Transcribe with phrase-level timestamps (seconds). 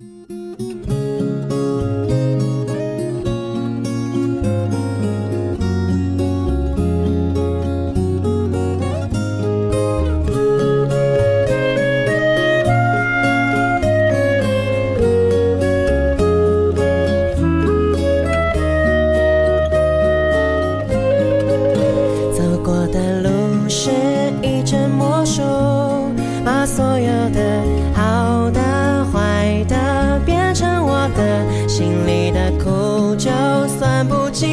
[0.00, 0.49] Música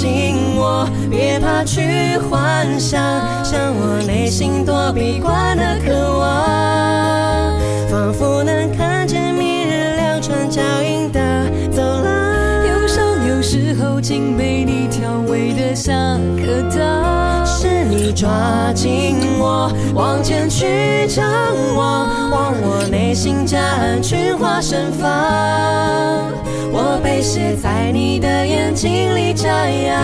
[0.00, 2.98] 醒我别怕去幻想，
[3.44, 6.49] 像我内心躲避惯的渴望，
[15.40, 21.24] 调味的像颗糖，是你抓紧我往前去张
[21.74, 25.08] 望，望我内心夹岸群花盛放。
[26.72, 30.00] 我被写在你的眼睛里眨样。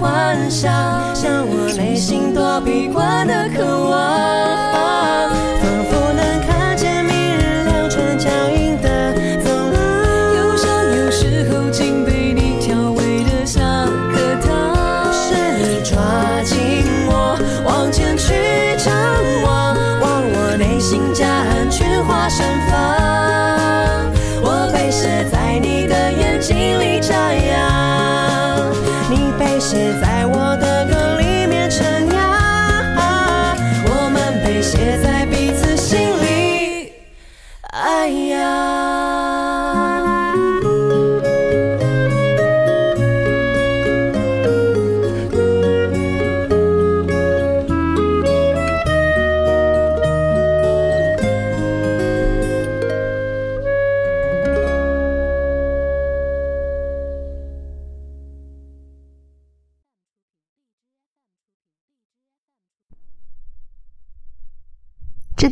[0.00, 0.72] 幻想，
[1.14, 4.45] 像我内心躲避惯的渴望，
[34.76, 35.35] 别再。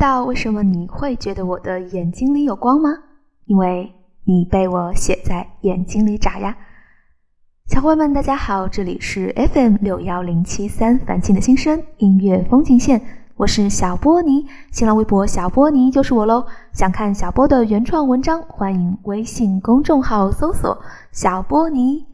[0.05, 2.91] 知道为什么你会觉得我的眼睛里有光吗？
[3.47, 3.91] 因为
[4.25, 6.55] 你被我写在眼睛里眨呀！
[7.69, 13.01] 小伙伴们，大家好，这里是 FM 六幺零七三凡青的心声音乐风景线，
[13.37, 16.45] 我是小波尼，新浪微博小波尼就是我喽。
[16.75, 20.79] 想看小波的原创文章，欢迎微信公众号搜索
[21.13, 22.05] 小波尼。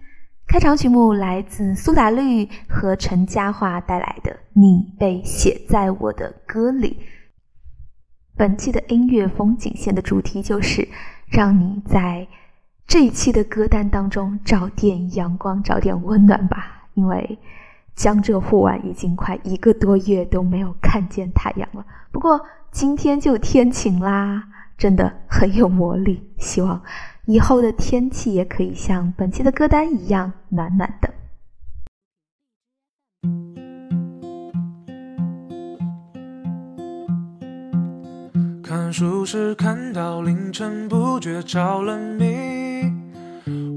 [0.46, 6.96] 开场曲目来自苏打绿和陈嘉桦带来的《你被写在我的歌里》。
[8.40, 10.88] 本期的音乐风景线的主题就是
[11.28, 12.26] 让你在
[12.86, 16.88] 这一期的歌单当中找点阳光，找点温暖吧。
[16.94, 17.38] 因为
[17.94, 21.84] 江浙沪皖已经快一个多月都没有看见太阳了。
[22.10, 22.40] 不过
[22.70, 24.44] 今天就天晴啦，
[24.78, 26.26] 真的很有魔力。
[26.38, 26.80] 希望。
[27.26, 31.12] 以后的天气也可以像本期的歌单一样暖暖的。
[38.90, 42.92] 看书时看到凌晨不觉着了迷，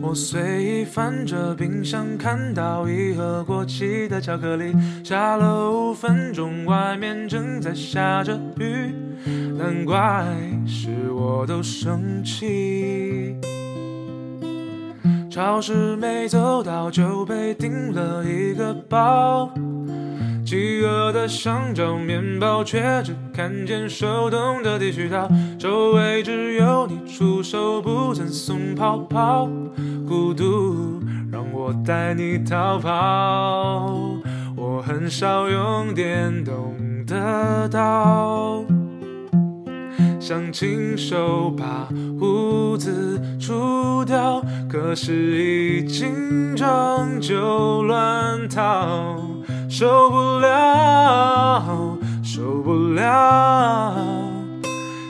[0.01, 4.74] 我随意翻着冰箱，看到一盒过期的巧克力。
[5.04, 8.92] 下了五分钟，外面正在下着雨。
[9.56, 10.25] 难怪
[10.65, 13.36] 是我都生气，
[15.30, 19.54] 超市没走到就被订了一个包，
[20.45, 29.50] 饥饿的想找面包，却只看见手动的剃须刀，周围只有你出手不曾送泡泡，
[30.07, 31.01] 孤独
[31.31, 34.00] 让我带你逃跑，
[34.56, 36.75] 我很少用电动
[37.07, 38.63] 的刀。
[40.19, 49.18] 想亲手把胡子除掉，可是一紧张就乱套，
[49.83, 53.94] 受不了，受不了。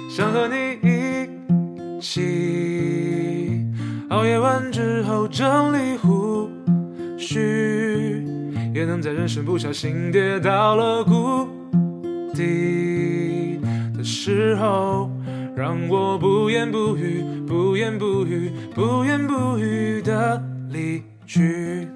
[0.10, 3.68] 想和你一起
[4.10, 6.50] 熬夜完之后整理胡
[7.20, 8.26] 须，
[8.74, 11.04] 也能在人生不小心跌到了。
[11.04, 11.48] 谷
[12.34, 13.60] 底
[13.96, 14.04] 的。
[14.04, 15.08] 时候，
[15.56, 21.88] 让我不言不语，不言不语，不言不语的离去。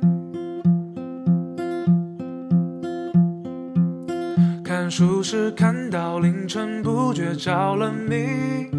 [4.87, 8.69] 看书时看到凌晨不觉着了迷，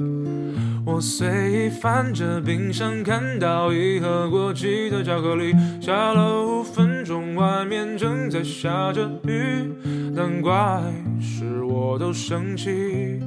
[0.87, 5.53] 我随意翻着冰箱，看到一盒过期的巧克力。
[5.83, 9.71] 下了五分钟，外面正在下着雨，
[10.15, 10.83] 难怪
[11.21, 13.23] 是我都生气。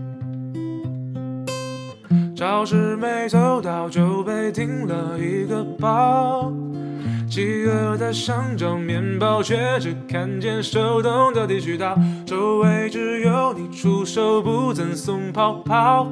[2.36, 6.52] 超市没走到就被订了一个包，
[7.32, 16.12] 饥饿的想找面包，却只看见手动的剃须刀，周围只有你出手不曾送泡泡，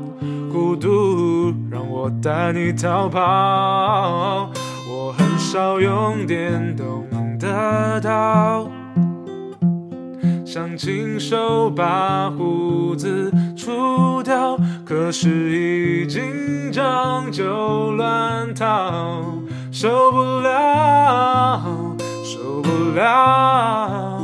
[0.50, 4.50] 孤独让我带你逃跑，
[4.90, 7.06] 我很少用电动
[7.38, 8.72] 的刀。
[10.46, 19.22] 想亲手把胡子除掉，可是一紧张就乱套，
[19.82, 24.20] 受不了，受不了。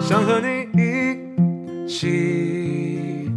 [0.00, 3.30] 想和你一起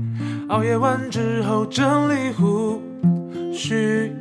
[0.49, 2.81] 熬夜完之后整理胡
[3.53, 4.11] 须，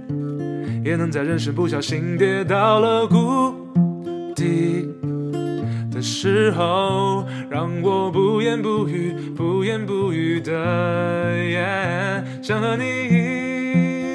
[0.85, 3.55] 也能在人生不小心跌到了谷
[4.35, 4.87] 底。
[5.91, 10.53] 的时候，让我不言不语，不言不语的，
[12.43, 12.85] 想和你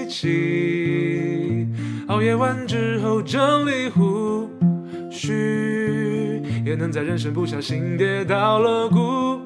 [0.05, 0.80] 一起
[2.21, 4.47] 夜晚之后整理胡
[5.09, 9.39] 须，也能在人生不小心跌到了谷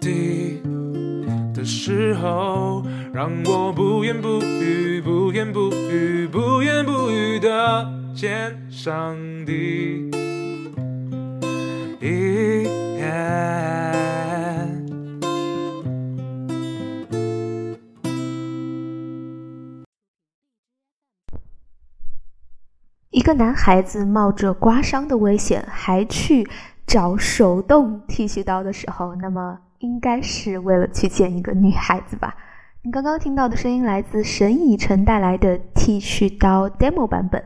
[0.00, 0.60] 底
[1.52, 10.15] 的时候，让我不言不语，不言不语，不言不语的见上帝。
[23.26, 26.48] 一个男孩子冒着刮伤的危险还去
[26.86, 32.32] 找手动剃须刀的时候，那么应该是为了去见一个女孩子吧？
[32.82, 37.42] 你刚刚听到的声音来自沈以诚带来的剃须刀 demo 版本。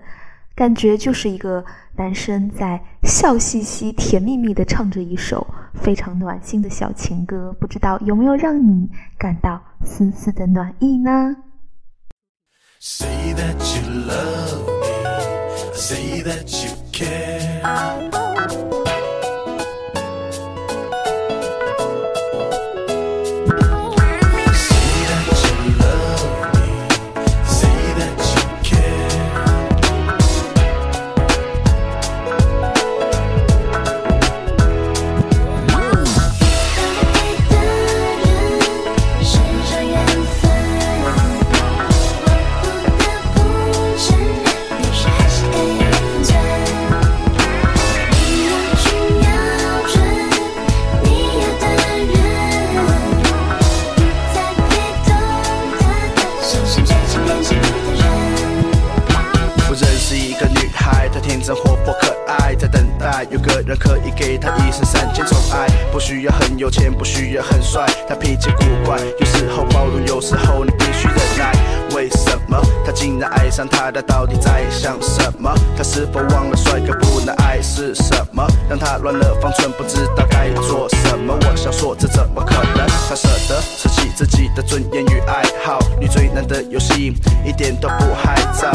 [0.55, 1.65] 感觉就是一个
[1.97, 11.37] 男生在笑嘻嘻、甜蜜蜜的唱着一首非常暖心的小情歌，不知道有没有让你感到丝丝的暖意呢？
[15.81, 18.20] Say that you care.
[66.11, 71.53] 需要很有钱，不需要很帅，他脾气古怪，有时候包容，有时候你必须忍耐。
[71.95, 73.93] 为什么他竟然爱上她？
[73.93, 75.55] 他到底在想什么？
[75.77, 78.45] 他是否忘了帅哥不能爱是什么？
[78.69, 81.33] 让他乱了方寸，不知道该做什么。
[81.33, 82.85] 我想说，这怎么可能？
[83.09, 87.15] 他舍得舍弃自己的尊严与爱好，你最难的游戏
[87.47, 88.67] 一点都不害臊，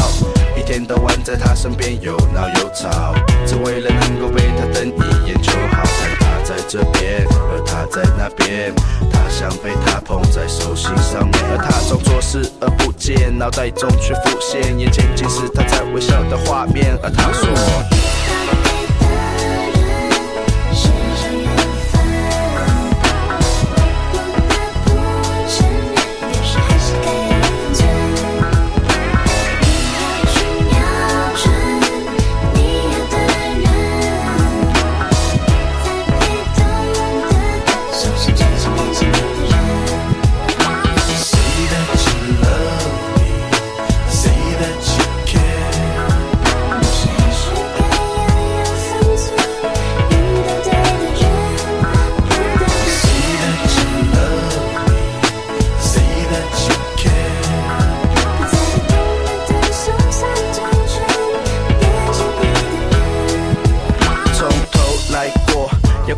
[0.58, 3.14] 一天到晚在他身边又闹又吵，
[3.44, 5.84] 只为了能够被他瞪一眼就好。
[6.46, 8.72] 在这边，而他在那边，
[9.10, 17.95] 他想被他捧在手心上面，而他装作视而不见，脑袋中却浮现眼前尽是他在微笑的画面，而他说。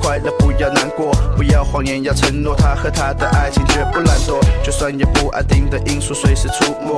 [0.08, 2.56] 快乐不要难过，不要谎言要承诺。
[2.56, 6.96] 他和他的爱情绝不懒惰，就算有不安定的因素随时出没，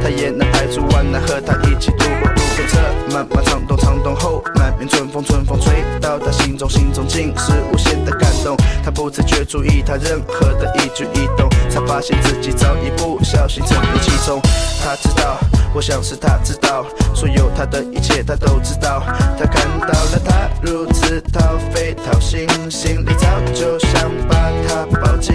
[0.00, 2.30] 他也能排除万难和他一起度过。
[2.30, 8.56] 路过这漫漫长冬，长冬后满面春风，春风吹到他心中，心中尽是无限的感动。
[8.84, 14.40] 他不自觉注意他任何的一举一动，才发现自己早已不小心沉溺其中。
[14.80, 15.38] 他知道，
[15.74, 19.02] 我想是他知道，所有他的一切他都知道。
[19.36, 24.36] 他看到了他如此掏肺掏心，心里早就想把
[24.68, 25.34] 他抱紧。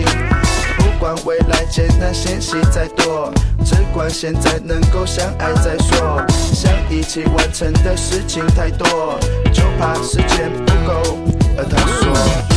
[0.77, 3.33] 不管未来艰难险险再多，
[3.65, 6.25] 只管现在能够相爱再说。
[6.53, 9.19] 想一起完成的事情太多，
[9.51, 11.17] 就怕时间不够。
[11.57, 12.13] 而他说。《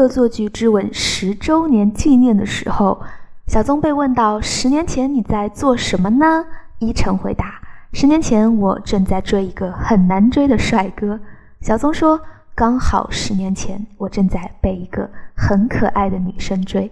[0.00, 3.02] 恶作剧之吻》十周年纪念的时候，
[3.46, 6.46] 小宗被问到：“十年前你在做什么呢？”
[6.80, 7.60] 依晨回答
[7.92, 11.20] ：“十年前我正在追一个很难追的帅哥。”
[11.60, 12.18] 小宗说
[12.56, 16.90] ：“刚好十年前我正在被一个很可爱的女生追。”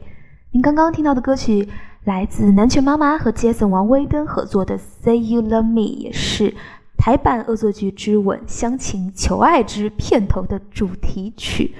[0.52, 1.66] 您刚刚听到的歌曲
[2.04, 6.54] 来自南拳妈妈和杰森王威登合作的《Say You Love Me》，也是
[6.98, 11.74] 台版《恶作剧之吻》乡情求爱之片头的主题曲。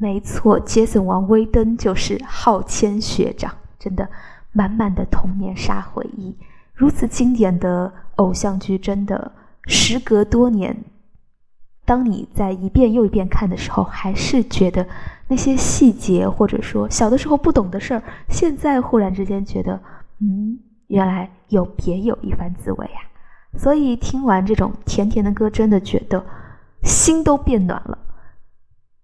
[0.00, 4.08] 没错，杰森·王威登就是浩谦学长，真的
[4.50, 6.34] 满满的童年杀回忆。
[6.72, 9.30] 如此经典的偶像剧，真的
[9.66, 10.74] 时隔多年，
[11.84, 14.86] 当你在一遍又一遍看的时候，还是觉得
[15.28, 19.78] 那些细节，或者说小的时候不懂的事儿，现在忽然之间觉得，
[20.20, 23.00] 嗯，原来有别有一番滋味呀。
[23.58, 26.24] 所以听完这种甜甜的歌，真的觉得
[26.84, 27.98] 心都变暖了。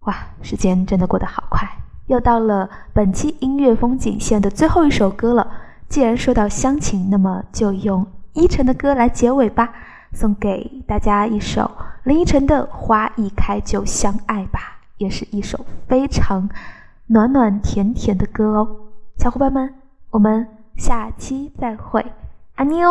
[0.06, 1.68] 哇，时间真的过得好快，
[2.06, 5.46] 又到了本期音乐风景线的最后一首歌了。
[5.88, 9.72] 既然说到乡情，那么就用依晨的歌来结尾吧，
[10.12, 11.70] 送给大家一首
[12.04, 14.60] 林依晨的《花一开就相爱吧》，
[14.98, 16.48] 也是一首非常
[17.06, 18.68] 暖暖甜甜的歌哦。
[19.16, 19.75] 小伙伴们，
[20.10, 20.46] 我们
[20.76, 22.04] 下期再会，
[22.54, 22.84] 安妮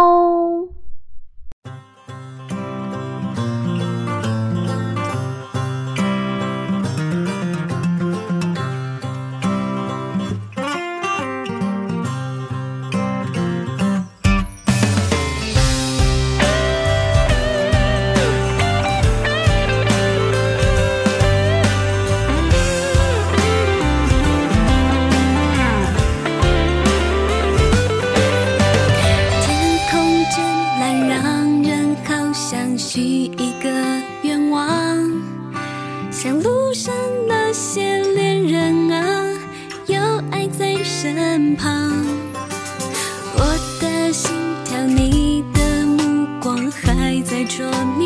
[47.48, 48.04] 还在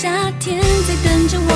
[0.00, 1.47] 夏天在等着我。